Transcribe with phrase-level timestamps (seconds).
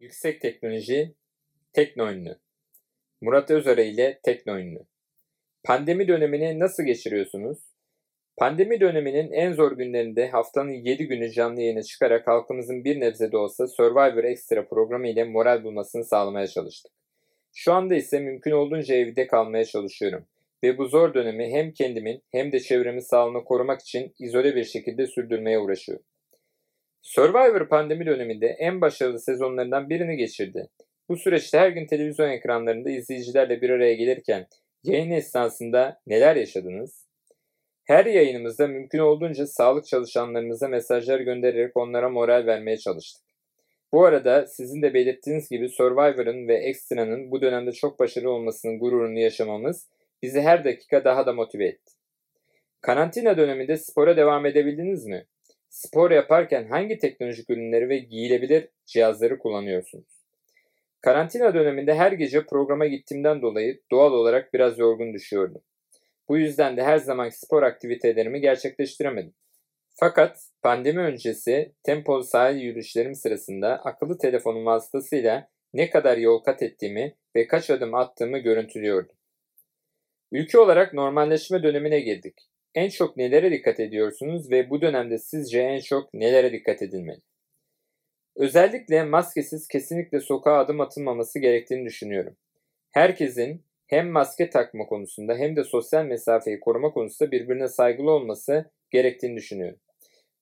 [0.00, 1.14] Yüksek teknoloji,
[1.72, 2.38] tekno ünlü.
[3.20, 4.78] Murat Özöre ile tekno ünlü.
[5.64, 7.58] Pandemi dönemini nasıl geçiriyorsunuz?
[8.36, 13.36] Pandemi döneminin en zor günlerinde haftanın 7 günü canlı yayına çıkarak halkımızın bir nebze de
[13.36, 16.92] olsa Survivor Extra programı ile moral bulmasını sağlamaya çalıştık.
[17.54, 20.26] Şu anda ise mümkün olduğunca evde kalmaya çalışıyorum
[20.64, 25.06] ve bu zor dönemi hem kendimin hem de çevremin sağlığını korumak için izole bir şekilde
[25.06, 26.04] sürdürmeye uğraşıyorum.
[27.06, 30.68] Survivor pandemi döneminde en başarılı sezonlarından birini geçirdi.
[31.08, 34.46] Bu süreçte her gün televizyon ekranlarında izleyicilerle bir araya gelirken
[34.84, 37.06] yayın esnasında neler yaşadınız?
[37.84, 43.24] Her yayınımızda mümkün olduğunca sağlık çalışanlarımıza mesajlar göndererek onlara moral vermeye çalıştık.
[43.92, 49.18] Bu arada sizin de belirttiğiniz gibi Survivor'ın ve Extra'nın bu dönemde çok başarılı olmasının gururunu
[49.18, 49.88] yaşamamız
[50.22, 51.92] bizi her dakika daha da motive etti.
[52.80, 55.26] Karantina döneminde spora devam edebildiniz mi?
[55.68, 60.26] Spor yaparken hangi teknolojik ürünleri ve giyilebilir cihazları kullanıyorsunuz?
[61.00, 65.62] Karantina döneminde her gece programa gittiğimden dolayı doğal olarak biraz yorgun düşüyordum.
[66.28, 69.34] Bu yüzden de her zamanki spor aktivitelerimi gerçekleştiremedim.
[70.00, 77.14] Fakat pandemi öncesi tempolu sahil yürüyüşlerim sırasında akıllı telefonum vasıtasıyla ne kadar yol kat ettiğimi
[77.36, 79.16] ve kaç adım attığımı görüntülüyordum.
[80.32, 82.34] Ülke olarak normalleşme dönemine girdik.
[82.76, 87.20] En çok nelere dikkat ediyorsunuz ve bu dönemde sizce en çok nelere dikkat edilmeli?
[88.36, 92.36] Özellikle maskesiz kesinlikle sokağa adım atılmaması gerektiğini düşünüyorum.
[92.90, 99.36] Herkesin hem maske takma konusunda hem de sosyal mesafeyi koruma konusunda birbirine saygılı olması gerektiğini
[99.36, 99.80] düşünüyorum.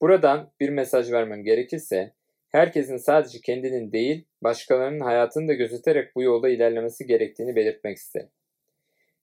[0.00, 2.12] Buradan bir mesaj vermem gerekirse
[2.48, 8.30] herkesin sadece kendinin değil başkalarının hayatını da gözeterek bu yolda ilerlemesi gerektiğini belirtmek isterim.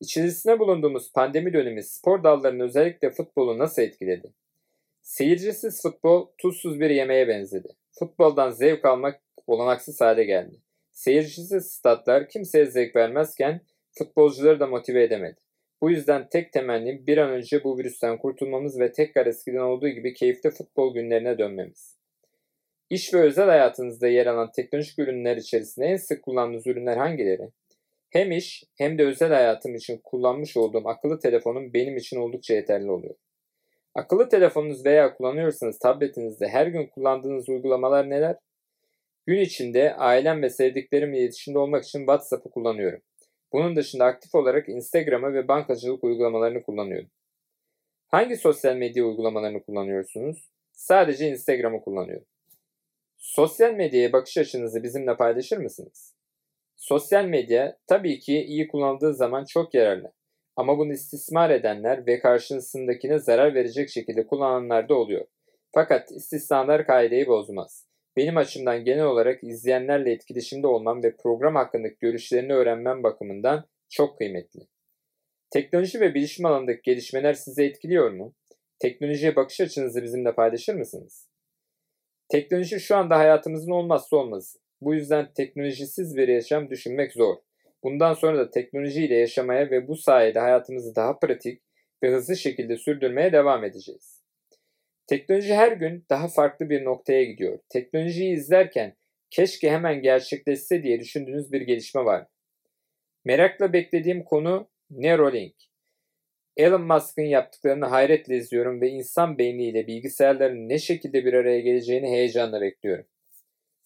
[0.00, 4.32] İçerisinde bulunduğumuz pandemi dönemi spor dallarını özellikle futbolu nasıl etkiledi?
[5.02, 7.68] Seyircisiz futbol tuzsuz bir yemeğe benzedi.
[7.98, 10.56] Futboldan zevk almak olanaksız hale geldi.
[10.92, 13.60] Seyircisiz statlar kimseye zevk vermezken
[13.98, 15.40] futbolcuları da motive edemedi.
[15.80, 20.14] Bu yüzden tek temennim bir an önce bu virüsten kurtulmamız ve tekrar eskiden olduğu gibi
[20.14, 21.96] keyifli futbol günlerine dönmemiz.
[22.90, 27.50] İş ve özel hayatınızda yer alan teknolojik ürünler içerisinde en sık kullandığınız ürünler hangileri?
[28.10, 32.90] Hem iş hem de özel hayatım için kullanmış olduğum akıllı telefonum benim için oldukça yeterli
[32.90, 33.14] oluyor.
[33.94, 38.36] Akıllı telefonunuz veya kullanıyorsanız tabletinizde her gün kullandığınız uygulamalar neler?
[39.26, 43.00] Gün içinde ailem ve sevdiklerimle iletişimde olmak için WhatsApp'ı kullanıyorum.
[43.52, 47.10] Bunun dışında aktif olarak Instagram'ı ve bankacılık uygulamalarını kullanıyorum.
[48.08, 50.50] Hangi sosyal medya uygulamalarını kullanıyorsunuz?
[50.72, 52.26] Sadece Instagram'ı kullanıyorum.
[53.16, 56.19] Sosyal medyaya bakış açınızı bizimle paylaşır mısınız?
[56.80, 60.12] Sosyal medya tabii ki iyi kullanıldığı zaman çok yararlı.
[60.56, 65.24] Ama bunu istismar edenler ve karşısındakine zarar verecek şekilde kullananlar da oluyor.
[65.74, 67.86] Fakat istisnalar kaideyi bozmaz.
[68.16, 74.60] Benim açımdan genel olarak izleyenlerle etkileşimde olmam ve program hakkındaki görüşlerini öğrenmem bakımından çok kıymetli.
[75.50, 78.34] Teknoloji ve bilişim alanındaki gelişmeler sizi etkiliyor mu?
[78.78, 81.28] Teknolojiye bakış açınızı bizimle paylaşır mısınız?
[82.28, 84.58] Teknoloji şu anda hayatımızın olmazsa olmazı.
[84.80, 87.36] Bu yüzden teknolojisiz bir yaşam düşünmek zor.
[87.82, 91.62] Bundan sonra da teknolojiyle yaşamaya ve bu sayede hayatımızı daha pratik
[92.02, 94.22] ve hızlı şekilde sürdürmeye devam edeceğiz.
[95.06, 97.58] Teknoloji her gün daha farklı bir noktaya gidiyor.
[97.68, 98.96] Teknolojiyi izlerken
[99.30, 102.26] keşke hemen gerçekleşse diye düşündüğünüz bir gelişme var.
[103.24, 105.54] Merakla beklediğim konu Neuralink.
[106.56, 112.60] Elon Musk'ın yaptıklarını hayretle izliyorum ve insan beyniyle bilgisayarların ne şekilde bir araya geleceğini heyecanla
[112.60, 113.06] bekliyorum.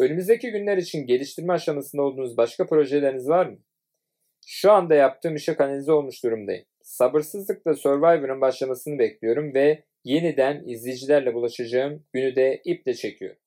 [0.00, 3.58] Önümüzdeki günler için geliştirme aşamasında olduğunuz başka projeleriniz var mı?
[4.46, 6.64] Şu anda yaptığım işe kanalize olmuş durumdayım.
[6.82, 13.40] Sabırsızlıkla Survivor'ın başlamasını bekliyorum ve yeniden izleyicilerle bulaşacağım günü de iple çekiyorum.